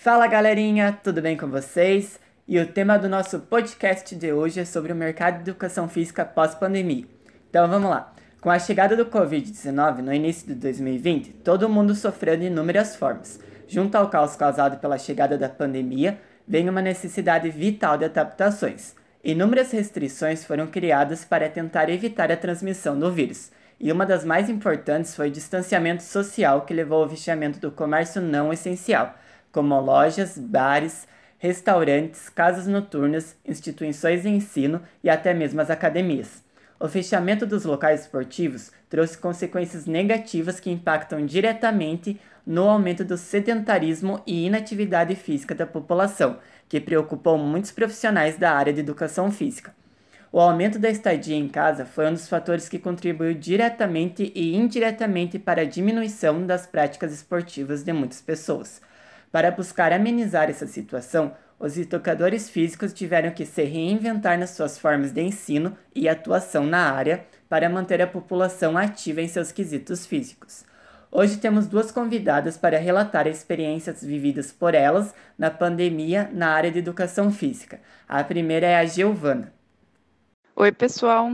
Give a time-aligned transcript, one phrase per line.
[0.00, 2.20] Fala galerinha, tudo bem com vocês?
[2.46, 6.24] E o tema do nosso podcast de hoje é sobre o mercado de educação física
[6.24, 7.04] pós-pandemia.
[7.50, 8.14] Então vamos lá.
[8.40, 13.40] Com a chegada do Covid-19 no início de 2020, todo mundo sofreu de inúmeras formas.
[13.66, 18.94] Junto ao caos causado pela chegada da pandemia, vem uma necessidade vital de adaptações.
[19.24, 24.48] Inúmeras restrições foram criadas para tentar evitar a transmissão do vírus, e uma das mais
[24.48, 29.18] importantes foi o distanciamento social que levou ao fechamento do comércio não essencial,
[29.52, 31.06] como lojas, bares,
[31.38, 36.42] restaurantes, casas noturnas, instituições de ensino e até mesmo as academias.
[36.80, 44.22] O fechamento dos locais esportivos trouxe consequências negativas que impactam diretamente no aumento do sedentarismo
[44.26, 49.74] e inatividade física da população, que preocupou muitos profissionais da área de educação física.
[50.30, 55.38] O aumento da estadia em casa foi um dos fatores que contribuiu diretamente e indiretamente
[55.38, 58.80] para a diminuição das práticas esportivas de muitas pessoas.
[59.30, 65.12] Para buscar amenizar essa situação, os educadores físicos tiveram que se reinventar nas suas formas
[65.12, 70.64] de ensino e atuação na área para manter a população ativa em seus quesitos físicos.
[71.10, 76.78] Hoje temos duas convidadas para relatar experiências vividas por elas na pandemia na área de
[76.78, 77.80] educação física.
[78.06, 79.52] A primeira é a Giovana.
[80.54, 81.32] Oi, pessoal.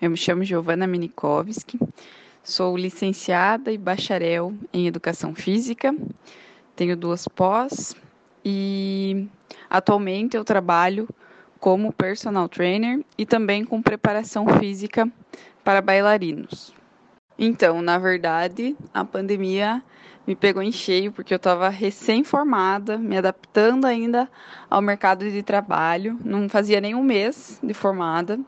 [0.00, 1.78] Eu me chamo Giovana Minikovski.
[2.42, 5.94] Sou licenciada e bacharel em educação física.
[6.74, 7.94] Tenho duas pós
[8.44, 9.28] e
[9.68, 11.08] atualmente eu trabalho
[11.60, 15.08] como personal trainer e também com preparação física
[15.62, 16.74] para bailarinos.
[17.38, 19.82] Então, na verdade, a pandemia
[20.26, 24.28] me pegou em cheio porque eu estava recém-formada, me adaptando ainda
[24.70, 26.18] ao mercado de trabalho.
[26.24, 28.38] Não fazia nem um mês de formada,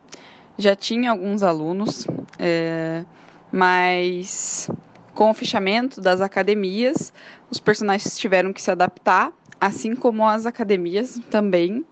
[0.57, 2.07] já tinha alguns alunos,
[2.39, 3.05] é,
[3.51, 4.69] mas
[5.15, 7.13] com o fechamento das academias,
[7.51, 11.85] os personagens tiveram que se adaptar assim como as academias também.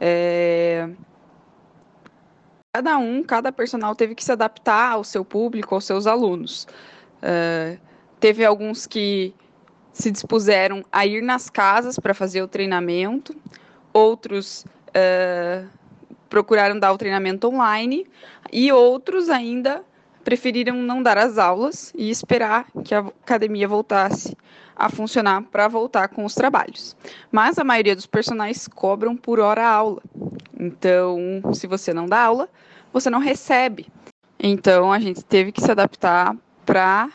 [0.00, 0.88] É...
[2.72, 6.66] Cada um, cada personal teve que se adaptar ao seu público, aos seus alunos.
[7.22, 7.78] É...
[8.18, 9.34] Teve alguns que
[9.92, 13.36] se dispuseram a ir nas casas para fazer o treinamento,
[13.92, 15.64] outros é...
[16.28, 18.06] procuraram dar o treinamento online
[18.52, 19.84] e outros ainda
[20.24, 24.36] preferiram não dar as aulas e esperar que a academia voltasse
[24.74, 26.96] a funcionar para voltar com os trabalhos.
[27.30, 30.02] Mas a maioria dos personagens cobram por hora aula.
[30.58, 32.48] Então, se você não dá aula,
[32.92, 33.86] você não recebe.
[34.38, 36.34] Então, a gente teve que se adaptar
[36.66, 37.10] para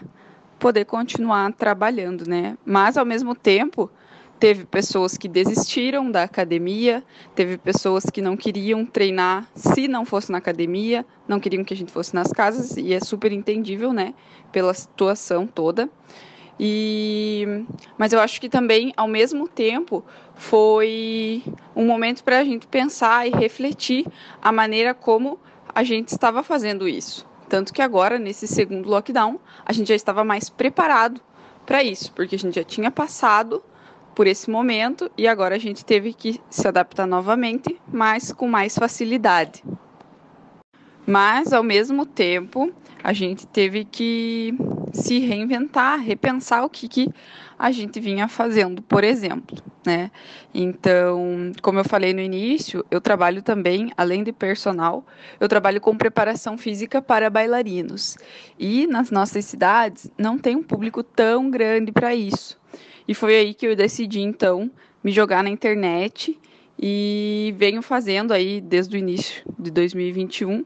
[0.58, 2.58] poder continuar trabalhando, né?
[2.66, 3.90] Mas ao mesmo tempo,
[4.40, 7.04] teve pessoas que desistiram da academia,
[7.36, 11.78] teve pessoas que não queriam treinar se não fosse na academia, não queriam que a
[11.78, 14.14] gente fosse nas casas, e é super entendível, né,
[14.52, 15.90] pela situação toda.
[16.58, 17.46] E,
[17.98, 20.04] mas eu acho que também, ao mesmo tempo,
[20.36, 21.44] foi
[21.76, 24.06] um momento para a gente pensar e refletir
[24.42, 25.40] a maneira como
[25.74, 27.26] a gente estava fazendo isso.
[27.48, 31.22] Tanto que agora, nesse segundo lockdown, a gente já estava mais preparado
[31.66, 33.64] para isso, porque a gente já tinha passado
[34.20, 38.78] por esse momento e agora a gente teve que se adaptar novamente, mas com mais
[38.78, 39.64] facilidade.
[41.08, 42.70] Mas, ao mesmo tempo,
[43.02, 44.54] a gente teve que
[44.92, 47.08] se reinventar, repensar o que, que
[47.58, 50.12] a gente vinha fazendo, por exemplo, né?
[50.54, 55.06] Então, como eu falei no início, eu trabalho também, além de personal,
[55.40, 58.18] eu trabalho com preparação física para bailarinos.
[58.60, 62.59] E nas nossas cidades não tem um público tão grande para isso.
[63.10, 64.70] E foi aí que eu decidi, então,
[65.04, 66.40] me jogar na internet
[66.78, 70.66] e venho fazendo aí desde o início de 2021 uh,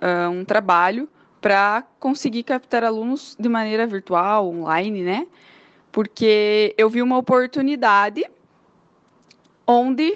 [0.00, 1.06] ah, um trabalho
[1.42, 5.26] para conseguir captar alunos de maneira virtual, online, né?
[5.92, 8.24] Porque eu vi uma oportunidade
[9.66, 10.14] onde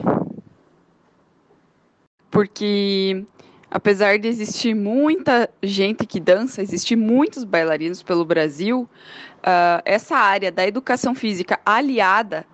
[2.30, 3.26] porque
[3.70, 8.88] apesar de existir muita gente que dança, existir muitos bailarinos pelo Brasil,
[9.38, 12.46] uh, essa área da educação física aliada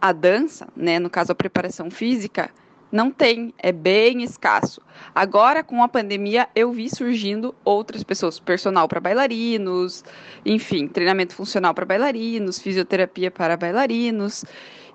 [0.00, 2.50] à dança, né, no caso a preparação física,
[2.90, 4.82] não tem, é bem escasso.
[5.14, 10.04] Agora, com a pandemia, eu vi surgindo outras pessoas, personal para bailarinos,
[10.44, 14.44] enfim, treinamento funcional para bailarinos, fisioterapia para bailarinos.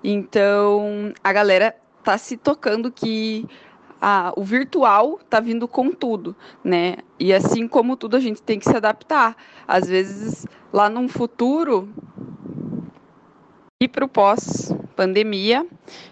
[0.04, 1.74] Então, a galera
[2.04, 3.44] tá se tocando que
[4.00, 6.96] ah, o virtual tá vindo com tudo, né?
[7.18, 9.36] E assim como tudo, a gente tem que se adaptar.
[9.66, 11.88] Às vezes, lá num futuro,
[13.80, 15.64] ir para o pós pandemia.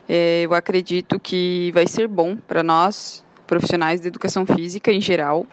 [0.09, 5.45] É, eu acredito que vai ser bom para nós, profissionais de educação física em geral.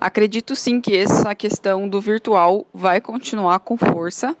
[0.00, 4.36] Acredito sim que essa questão do virtual vai continuar com força,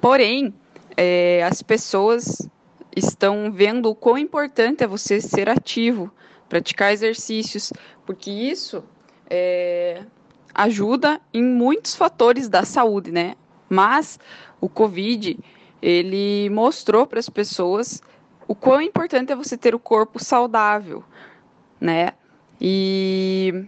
[0.00, 0.54] porém,
[0.96, 2.48] é, as pessoas
[2.94, 6.12] estão vendo o quão importante é você ser ativo,
[6.52, 7.72] praticar exercícios,
[8.04, 8.84] porque isso
[9.30, 10.04] é,
[10.54, 13.36] ajuda em muitos fatores da saúde, né?
[13.70, 14.20] Mas
[14.60, 15.38] o Covid,
[15.80, 18.02] ele mostrou para as pessoas
[18.46, 21.02] o quão importante é você ter o corpo saudável,
[21.80, 22.12] né?
[22.60, 23.64] E,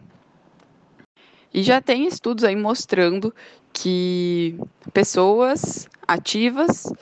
[1.55, 3.35] e já tem estudos aí mostrando
[3.73, 4.59] que
[4.93, 6.93] pessoas ativas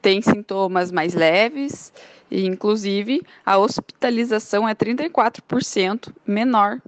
[0.00, 1.92] têm sintomas mais leves
[2.30, 6.80] e, inclusive, a hospitalização é 34% menor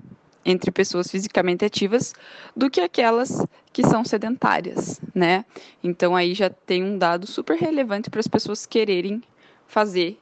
[0.45, 2.13] entre pessoas fisicamente ativas
[2.57, 5.45] do que aquelas que são sedentárias, né?
[5.83, 9.23] Então aí já tem um dado super relevante para as pessoas quererem
[9.67, 10.19] fazer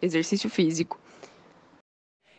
[0.00, 0.98] exercício físico.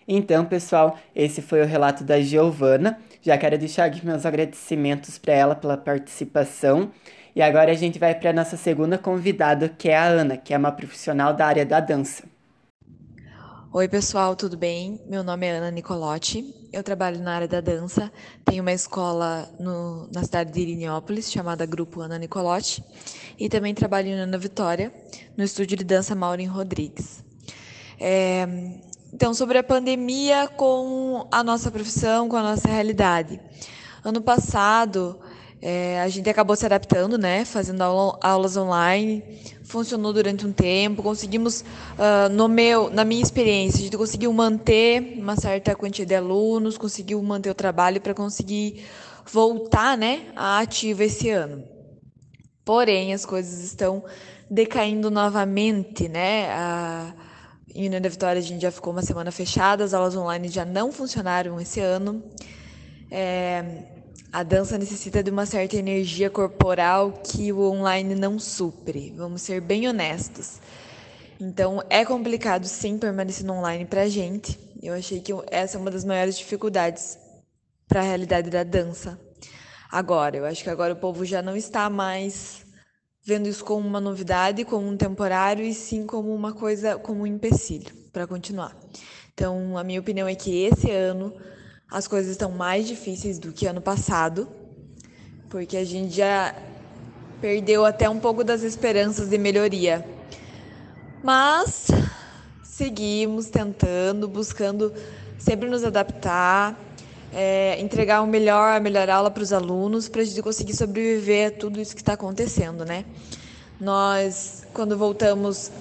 [0.08, 2.98] Então, pessoal, esse foi o relato da Giovana.
[3.22, 6.92] Já quero deixar aqui meus agradecimentos para ela pela participação.
[7.38, 10.56] E agora a gente vai para a nossa segunda convidada, que é a Ana, que
[10.56, 12.24] é uma profissional da área da dança.
[13.72, 15.00] Oi, pessoal, tudo bem?
[15.08, 16.52] Meu nome é Ana Nicolotti.
[16.74, 18.12] Eu trabalho na área da dança.
[18.44, 22.84] Tenho uma escola no, na cidade de Irinópolis, chamada Grupo Ana Nicolotti.
[23.38, 24.92] E também trabalho na Ana Vitória,
[25.38, 27.24] no estúdio de dança Maureen Rodrigues.
[28.00, 28.48] É,
[29.14, 33.40] então, sobre a pandemia com a nossa profissão, com a nossa realidade.
[34.04, 35.20] Ano passado,
[35.62, 37.44] é, a gente acabou se adaptando, né?
[37.44, 39.24] Fazendo aula, aulas online.
[39.64, 41.02] Funcionou durante um tempo.
[41.02, 46.16] Conseguimos, uh, no meu, na minha experiência, a gente conseguiu manter uma certa quantidade de
[46.16, 48.86] alunos, conseguiu manter o trabalho para conseguir
[49.32, 51.64] voltar, né, a ativo esse ano.
[52.64, 54.04] Porém, as coisas estão
[54.50, 56.50] decaindo novamente, né?
[56.52, 57.14] A,
[57.76, 60.92] União da Vitória a gente já ficou uma semana fechada, as aulas online já não
[60.92, 62.24] funcionaram esse ano.
[63.12, 63.97] É,
[64.38, 69.60] a dança necessita de uma certa energia corporal que o online não supre, vamos ser
[69.60, 70.62] bem honestos.
[71.40, 74.56] Então é complicado sim permanecer no online pra gente.
[74.80, 77.18] Eu achei que essa é uma das maiores dificuldades
[77.88, 79.20] para a realidade da dança.
[79.92, 82.64] Agora, eu acho que agora o povo já não está mais
[83.24, 87.26] vendo isso como uma novidade, como um temporário e sim como uma coisa, como um
[87.26, 88.78] empecilho para continuar.
[89.34, 91.34] Então, a minha opinião é que esse ano
[91.90, 94.48] as coisas estão mais difíceis do que ano passado,
[95.50, 96.54] porque a gente já
[97.40, 100.06] perdeu até um pouco das esperanças de melhoria.
[101.24, 101.88] Mas
[102.64, 104.94] seguimos tentando, buscando
[105.38, 106.78] sempre nos adaptar,
[107.34, 111.48] é, entregar o melhor, a melhor aula para os alunos, para a gente conseguir sobreviver
[111.48, 113.06] a tudo isso que está acontecendo, né?
[113.80, 115.72] Nós, quando voltamos,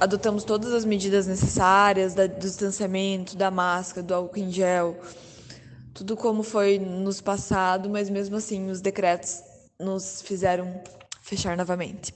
[0.00, 4.96] adotamos todas as medidas necessárias do distanciamento, da máscara, do álcool em gel,
[5.94, 9.42] tudo como foi nos passado, mas mesmo assim os decretos
[9.78, 10.82] nos fizeram
[11.22, 12.12] fechar novamente.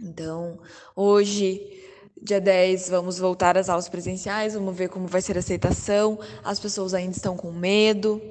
[0.00, 0.58] Então,
[0.96, 1.82] hoje
[2.24, 6.20] Dia 10 vamos voltar às aulas presenciais, vamos ver como vai ser a aceitação.
[6.44, 8.22] As pessoas ainda estão com medo,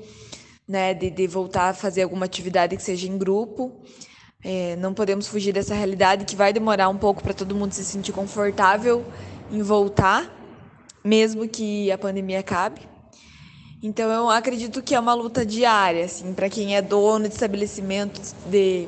[0.65, 3.83] né, de, de voltar a fazer alguma atividade que seja em grupo.
[4.41, 7.83] É, não podemos fugir dessa realidade que vai demorar um pouco para todo mundo se
[7.83, 9.05] sentir confortável
[9.51, 10.33] em voltar,
[11.03, 12.90] mesmo que a pandemia acabe.
[13.83, 18.33] Então eu acredito que é uma luta diária, assim, para quem é dono de estabelecimentos
[18.45, 18.87] de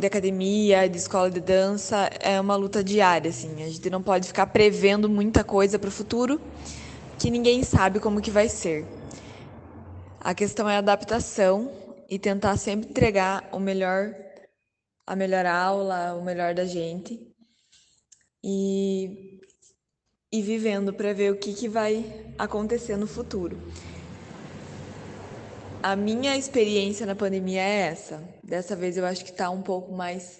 [0.00, 3.62] de academia, de escola de dança, é uma luta diária, assim.
[3.62, 6.40] A gente não pode ficar prevendo muita coisa para o futuro,
[7.18, 8.86] que ninguém sabe como que vai ser.
[10.18, 11.70] A questão é a adaptação
[12.08, 14.14] e tentar sempre entregar o melhor,
[15.06, 17.20] a melhor aula, o melhor da gente.
[18.42, 19.38] E,
[20.32, 22.04] e vivendo para ver o que, que vai
[22.38, 23.58] acontecer no futuro.
[25.82, 28.22] A minha experiência na pandemia é essa.
[28.44, 30.38] Dessa vez eu acho que está um pouco mais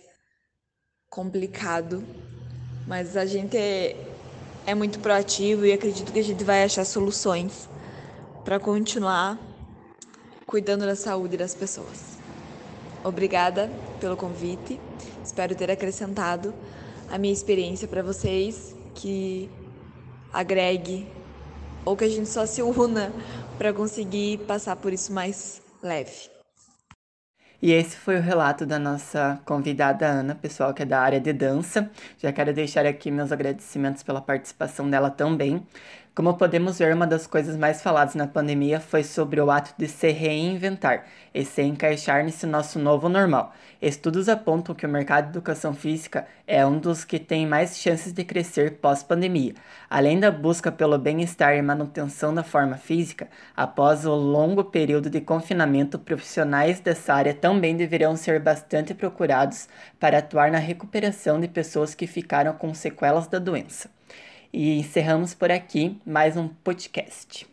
[1.08, 2.04] complicado,
[2.86, 3.96] mas a gente é,
[4.66, 7.68] é muito proativo e acredito que a gente vai achar soluções
[8.44, 9.38] para continuar
[10.46, 12.18] cuidando da saúde das pessoas.
[13.02, 14.78] Obrigada pelo convite.
[15.24, 16.54] Espero ter acrescentado
[17.10, 19.48] a minha experiência para vocês, que
[20.32, 21.06] agregue
[21.84, 23.12] ou que a gente só se una
[23.58, 26.30] para conseguir passar por isso mais leve.
[27.62, 31.30] E esse foi o relato da nossa convidada Ana, pessoal que é da área de
[31.30, 31.90] dança.
[32.18, 35.62] Já quero deixar aqui meus agradecimentos pela participação dela também.
[36.12, 39.86] Como podemos ver, uma das coisas mais faladas na pandemia foi sobre o ato de
[39.86, 43.54] se reinventar e se encaixar nesse nosso novo normal.
[43.80, 48.12] Estudos apontam que o mercado de educação física é um dos que tem mais chances
[48.12, 49.54] de crescer pós-pandemia.
[49.88, 55.20] Além da busca pelo bem-estar e manutenção da forma física, após o longo período de
[55.20, 59.68] confinamento, profissionais dessa área também deverão ser bastante procurados
[60.00, 63.99] para atuar na recuperação de pessoas que ficaram com sequelas da doença.
[64.52, 67.46] E encerramos por aqui mais um podcast.